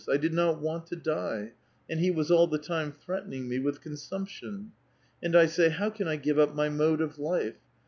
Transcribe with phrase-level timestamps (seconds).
[0.11, 1.51] I did not want to die,
[1.87, 4.71] and he was all the time threatening me with consumption.
[5.21, 7.59] And I say, 'How can I K^ve up my mode of life?